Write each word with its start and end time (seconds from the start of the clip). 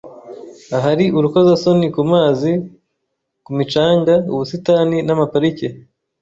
ahari 0.77 1.05
urukozasoni 1.17 1.85
Kumazi 1.95 2.51
kumicanga 3.45 4.13
ubusitani 4.33 4.97
namaparike 5.07 5.67